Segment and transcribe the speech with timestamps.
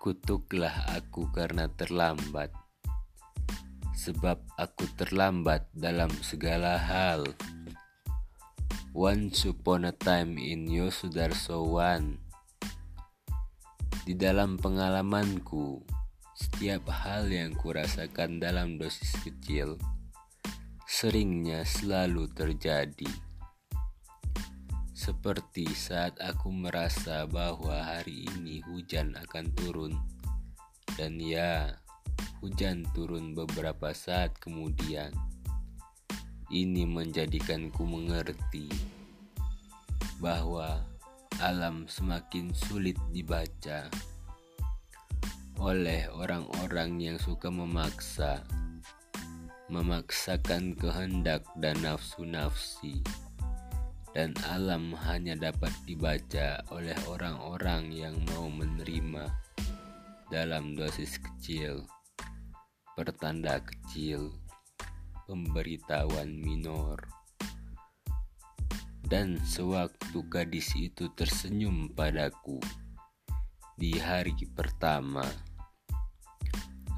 [0.00, 2.48] Kutuklah aku karena terlambat,
[3.92, 7.28] sebab aku terlambat dalam segala hal.
[8.96, 12.16] Once upon a time in Yosudarso One,
[14.08, 15.84] di dalam pengalamanku,
[16.32, 19.76] setiap hal yang kurasakan dalam dosis kecil
[20.88, 23.29] seringnya selalu terjadi.
[25.00, 29.96] Seperti saat aku merasa bahwa hari ini hujan akan turun,
[31.00, 31.72] dan ya,
[32.44, 35.08] hujan turun beberapa saat kemudian.
[36.52, 38.68] Ini menjadikanku mengerti
[40.20, 40.84] bahwa
[41.40, 43.88] alam semakin sulit dibaca
[45.56, 48.44] oleh orang-orang yang suka memaksa,
[49.72, 53.00] memaksakan kehendak dan nafsu-nafsi
[54.10, 59.30] dan alam hanya dapat dibaca oleh orang-orang yang mau menerima
[60.30, 61.86] dalam dosis kecil,
[62.98, 64.34] pertanda kecil,
[65.30, 66.98] pemberitahuan minor.
[69.00, 72.62] Dan sewaktu gadis itu tersenyum padaku
[73.80, 75.24] di hari pertama,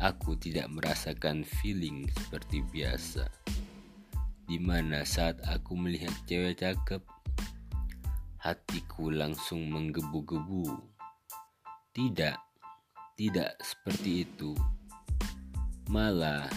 [0.03, 3.31] aku tidak merasakan feeling seperti biasa
[4.53, 7.01] di mana saat aku melihat cewek cakep,
[8.37, 10.77] hatiku langsung menggebu-gebu.
[11.97, 12.37] Tidak,
[13.17, 14.53] tidak seperti itu.
[15.89, 16.53] Malah,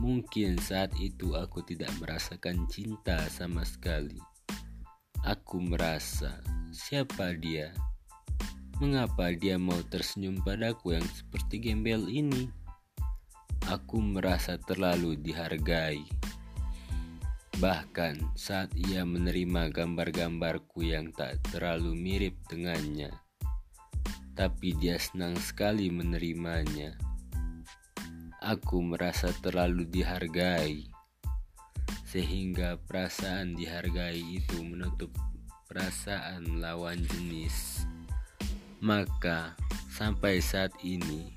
[0.00, 4.16] mungkin saat itu aku tidak merasakan cinta sama sekali.
[5.20, 6.40] Aku merasa,
[6.72, 7.76] siapa dia?
[8.80, 12.48] Mengapa dia mau tersenyum padaku yang seperti gembel ini?
[13.68, 16.17] Aku merasa terlalu dihargai.
[17.58, 23.10] Bahkan saat ia menerima gambar-gambarku yang tak terlalu mirip dengannya,
[24.38, 26.94] tapi dia senang sekali menerimanya.
[28.38, 30.86] Aku merasa terlalu dihargai,
[32.06, 35.10] sehingga perasaan dihargai itu menutup
[35.66, 37.82] perasaan lawan jenis.
[38.78, 39.58] Maka
[39.90, 41.34] sampai saat ini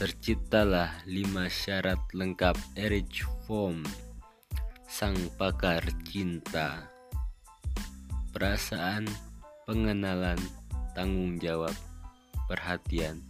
[0.00, 3.84] terciptalah lima syarat lengkap Erich Fromm
[4.90, 6.90] sang pakar cinta.
[8.34, 9.06] Perasaan,
[9.62, 10.42] pengenalan,
[10.98, 11.70] tanggung jawab,
[12.50, 13.22] perhatian,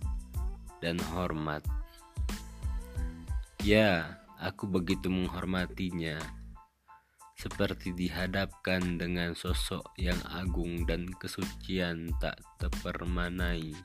[0.81, 1.61] dan hormat.
[3.61, 6.17] Ya, aku begitu menghormatinya.
[7.37, 13.77] Seperti dihadapkan dengan sosok yang agung dan kesucian tak terpermanai,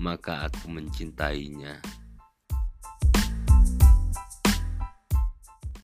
[0.00, 1.99] maka aku mencintainya.